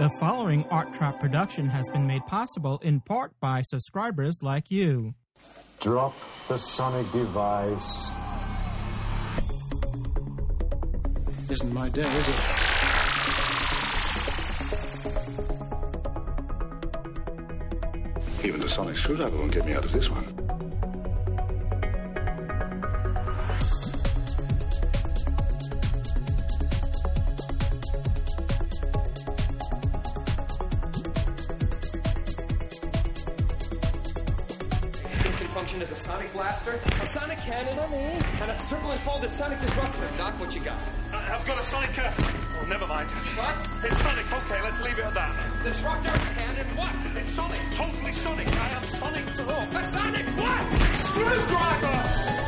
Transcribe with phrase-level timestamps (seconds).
[0.00, 5.12] The following Art Trap production has been made possible in part by subscribers like you.
[5.78, 6.14] Drop
[6.48, 8.10] the sonic device.
[11.50, 12.40] Isn't my day, is it?
[18.42, 20.69] Even the sonic screwdriver won't get me out of this one.
[35.60, 37.78] Function as a sonic blaster, a sonic cannon,
[38.40, 40.08] and a triple and folded sonic disruptor.
[40.16, 40.78] Doc, what you got?
[41.12, 41.98] I- I've got a Sonic.
[41.98, 42.10] Uh,
[42.62, 43.10] oh, never mind.
[43.36, 43.56] What?
[43.84, 44.24] It's Sonic.
[44.32, 45.30] Okay, let's leave it at that.
[45.62, 46.94] Disruptor, cannon, what?
[47.14, 47.60] It's Sonic.
[47.74, 48.48] Totally Sonic.
[48.58, 49.82] I am Sonic to hook.
[49.82, 50.62] A sonic what?
[51.04, 52.39] Screwdriver!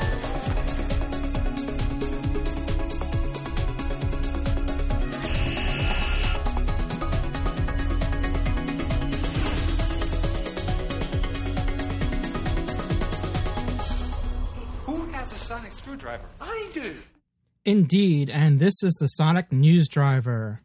[15.52, 16.24] Sonic screwdriver?
[16.40, 16.94] I do.
[17.66, 20.62] Indeed, and this is the Sonic News Driver.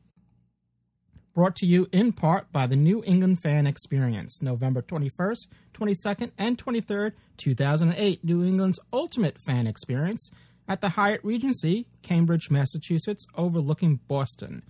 [1.35, 6.57] Brought to you in part by the New England Fan Experience, November 21st, 22nd, and
[6.57, 10.31] 23rd, 2008, New England's ultimate fan experience
[10.69, 14.63] at the Hyatt Regency, Cambridge, Massachusetts, overlooking Boston.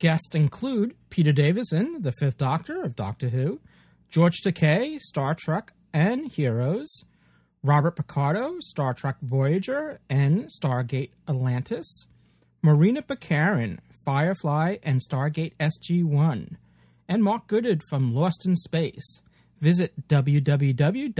[0.00, 3.60] Guests include Peter Davison, the Fifth Doctor of Doctor Who,
[4.10, 7.04] George Takei, Star Trek and Heroes,
[7.62, 12.06] Robert Picardo, Star Trek Voyager and Stargate Atlantis,
[12.62, 16.56] Morena Baccarin, Firefly and Stargate SG 1,
[17.08, 19.20] and Mark Goddard from Lost in Space.
[19.60, 21.12] Visit www.nefe.us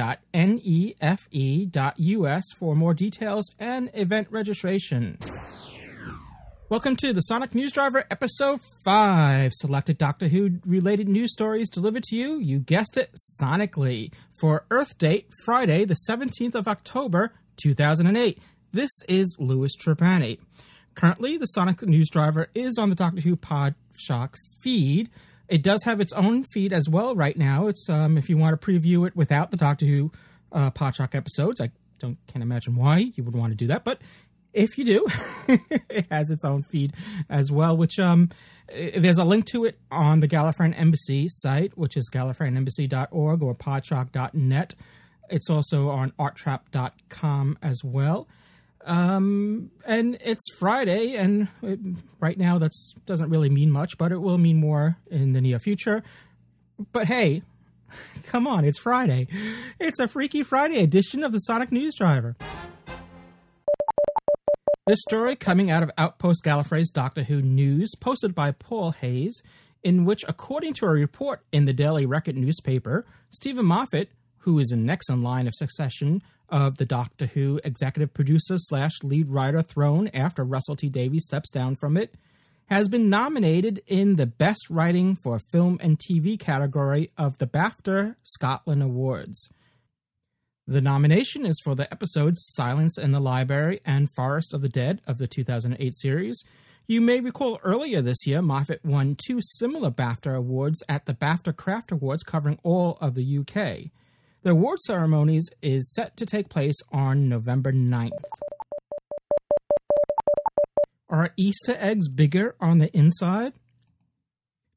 [2.59, 5.19] for more details and event registration.
[6.71, 9.53] Welcome to the Sonic News Driver, Episode 5.
[9.55, 13.11] Selected Doctor Who related news stories delivered to you, you guessed it,
[13.43, 18.39] sonically, for Earth Date, Friday, the 17th of October, 2008.
[18.73, 20.39] This is Louis Trapani.
[20.95, 25.11] Currently, the Sonic News Driver is on the Doctor Who Podshock feed.
[25.49, 27.67] It does have its own feed as well right now.
[27.67, 30.13] It's um, if you want to preview it without the Doctor Who
[30.53, 31.61] uh, Podshock episodes.
[31.61, 34.01] I don't can't imagine why you would want to do that, but
[34.53, 35.07] if you do,
[35.49, 36.93] it has its own feed
[37.29, 38.31] as well, which um,
[38.69, 44.75] there's a link to it on the Gallifreyan Embassy site, which is gallifreyanembassy.org or podshock.net.
[45.29, 48.29] It's also on arttrap.com as well.
[48.85, 51.79] Um, and it's Friday, and it,
[52.19, 52.73] right now that
[53.07, 56.03] doesn't really mean much, but it will mean more in the near future.
[56.93, 57.43] But hey,
[58.25, 59.29] come on, it's Friday.
[59.79, 62.37] It's a Freaky Friday edition of the Sonic News Driver.
[64.91, 69.41] This story coming out of Outpost Gallifrey's Doctor Who News, posted by Paul Hayes,
[69.85, 74.09] in which, according to a report in the Daily Record newspaper, Steven Moffat,
[74.39, 78.91] who is in next in line of succession of the Doctor Who executive producer slash
[79.05, 82.17] lead writer throne after Russell T Davies steps down from it,
[82.67, 88.17] has been nominated in the Best Writing for Film and TV category of the BAFTA
[88.25, 89.49] Scotland Awards.
[90.71, 95.01] The nomination is for the episodes Silence in the Library and Forest of the Dead
[95.05, 96.45] of the 2008 series.
[96.87, 101.57] You may recall earlier this year, Moffat won two similar BAFTA awards at the BAFTA
[101.57, 103.91] Craft Awards covering all of the UK.
[104.45, 108.13] The award ceremonies is set to take place on November 9th.
[111.09, 113.55] Are Easter eggs bigger on the inside?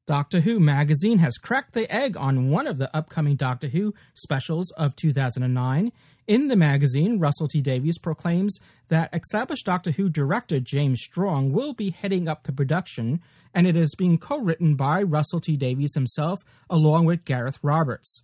[0.06, 4.70] Doctor Who magazine has cracked the egg on one of the upcoming Doctor Who specials
[4.72, 5.92] of 2009.
[6.26, 11.72] In the magazine, Russell T Davies proclaims that established Doctor Who director James Strong will
[11.72, 13.22] be heading up the production,
[13.54, 18.22] and it is being co written by Russell T Davies himself along with Gareth Roberts.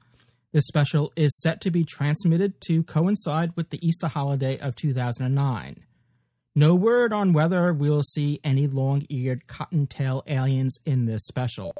[0.53, 5.83] This special is set to be transmitted to coincide with the Easter holiday of 2009.
[6.61, 11.73] No word on whether we'll see any long eared cottontail aliens in this special.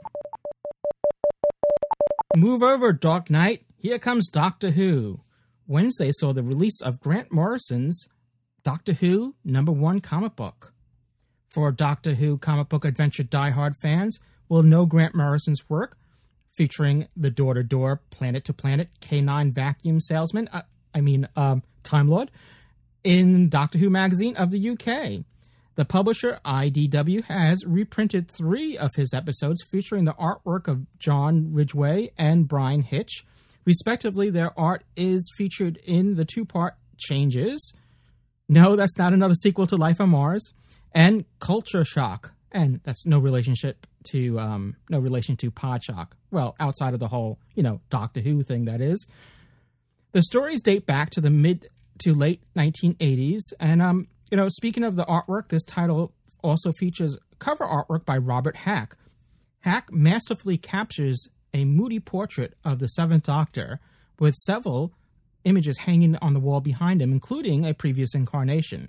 [2.35, 3.67] Move over, Dark Knight.
[3.77, 5.21] Here comes Doctor Who.
[5.67, 8.09] Wednesday saw the release of Grant Morrison's
[8.65, 10.73] Doctor Who number one comic book.
[11.51, 14.19] For Doctor Who comic book adventure diehard fans
[14.49, 15.99] will know Grant Morrison's work,
[16.55, 20.63] featuring the door to door, planet to planet canine vacuum salesman, uh,
[20.95, 22.31] I mean, um, Time Lord,
[23.05, 25.25] in Doctor Who magazine of the UK.
[25.77, 32.13] The publisher IDW has reprinted three of his episodes featuring the artwork of John Ridgway
[32.19, 33.25] and Bryan Hitch.
[33.65, 37.73] Respectively, their art is featured in the two part Changes.
[38.47, 40.53] No, that's not another sequel to Life on Mars.
[40.93, 42.33] And Culture Shock.
[42.53, 46.09] And that's no relationship to um, no relation to Podshock.
[46.31, 49.07] Well, outside of the whole you know Doctor Who thing, that is.
[50.13, 51.69] The stories date back to the mid
[52.01, 56.13] to late 1980s, and um, you know, speaking of the artwork, this title
[56.43, 58.97] also features cover artwork by Robert Hack.
[59.61, 63.81] Hack masterfully captures a moody portrait of the Seventh Doctor
[64.19, 64.93] with several
[65.45, 68.89] images hanging on the wall behind him, including a previous incarnation.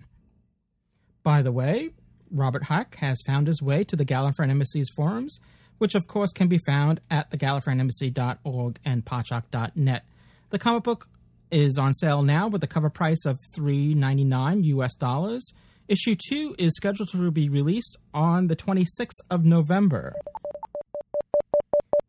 [1.24, 1.92] By the way,
[2.30, 5.40] Robert Hack has found his way to the Gallifreyan Embassy's forums,
[5.78, 10.06] which of course can be found at thegallifreyanembassy.org and podshock.net.
[10.50, 11.08] The comic book
[11.52, 15.54] is on sale now with a cover price of $3.99 US dollars.
[15.88, 20.14] Issue 2 is scheduled to be released on the 26th of November.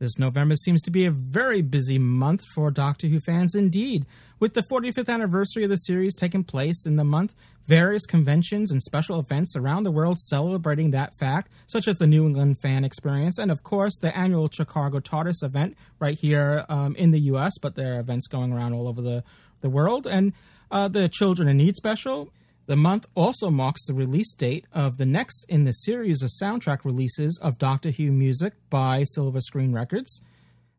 [0.02, 4.04] This November seems to be a very busy month for Doctor Who fans indeed.
[4.40, 7.36] With the 45th anniversary of the series taking place in the month,
[7.68, 12.26] various conventions and special events around the world celebrating that fact, such as the New
[12.26, 17.12] England Fan Experience, and of course the annual Chicago TARDIS event right here um, in
[17.12, 19.22] the US, but there are events going around all over the,
[19.60, 20.32] the world, and
[20.72, 22.32] uh, the Children in Need special.
[22.66, 26.84] The month also marks the release date of the next in the series of soundtrack
[26.84, 30.20] releases of Doctor Who music by Silva Screen Records.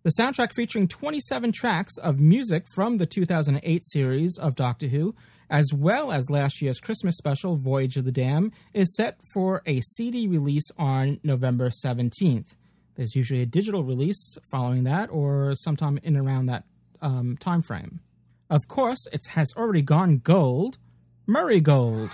[0.04, 5.14] The soundtrack featuring 27 tracks of music from the 2008 series of Doctor Who,
[5.50, 9.82] as well as last year's Christmas special, Voyage of the Damned, is set for a
[9.82, 12.48] CD release on November 17th.
[12.96, 16.64] There's usually a digital release following that, or sometime in around that
[17.02, 18.00] um, time frame.
[18.50, 20.78] Of course, it has already gone gold
[21.26, 22.10] Murray Gold.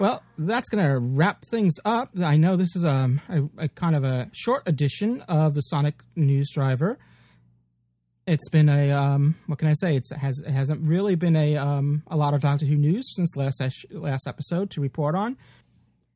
[0.00, 2.10] Well, that's going to wrap things up.
[2.18, 6.02] I know this is a, a, a, kind of a short edition of the Sonic
[6.16, 6.98] News Driver.
[8.26, 9.96] It's been a um, what can I say?
[9.96, 13.14] It's, it has it hasn't really been a um, a lot of Doctor Who news
[13.14, 15.36] since last last episode to report on.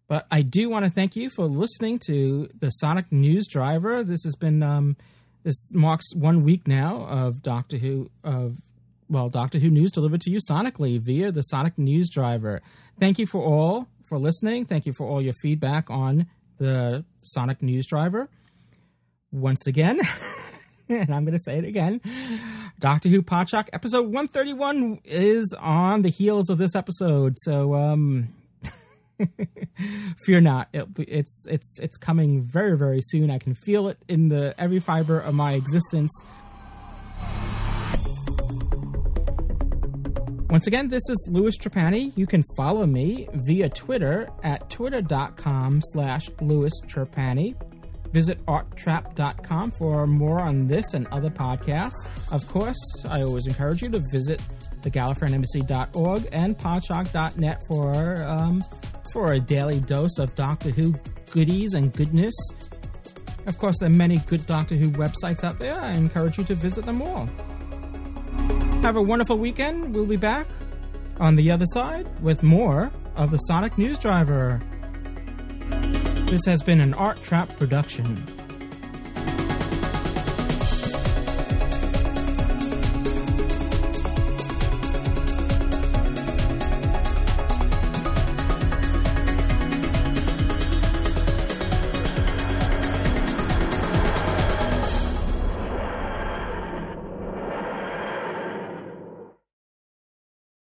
[0.07, 4.05] But I do want to thank you for listening to the Sonic News Driver.
[4.05, 4.97] This has been um,
[5.43, 8.57] this marks one week now of Doctor Who of
[9.09, 12.63] well, Doctor Who news delivered to you sonically via the Sonic News Driver.
[12.99, 14.65] Thank you for all for listening.
[14.65, 16.27] Thank you for all your feedback on
[16.59, 18.29] the Sonic News Driver.
[19.33, 20.01] Once again,
[20.89, 22.01] and I'm going to say it again,
[22.79, 27.37] Doctor Who Podshock episode 131 is on the heels of this episode.
[27.39, 28.29] So, um,
[30.27, 30.69] fear not.
[30.73, 33.31] It, it's it's it's coming very very soon.
[33.31, 36.11] I can feel it in the every fiber of my existence.
[40.55, 42.13] Once again, this is Louis Trapani.
[42.15, 47.57] You can follow me via Twitter at twitter.com slash Louis Trapani.
[48.13, 52.09] Visit arttrap.com for more on this and other podcasts.
[52.31, 52.79] Of course,
[53.09, 54.41] I always encourage you to visit
[54.83, 58.63] thegallifreyanembassy.org and podshock.net for, um,
[59.13, 60.95] for a daily dose of Doctor Who
[61.33, 62.35] goodies and goodness.
[63.49, 65.75] Of course, there are many good Doctor Who websites out there.
[65.81, 67.29] I encourage you to visit them all.
[68.85, 69.95] Have a wonderful weekend.
[69.95, 70.47] We'll be back
[71.19, 74.61] on the other side with more of the Sonic News Driver.
[76.27, 78.23] This has been an Art Trap production.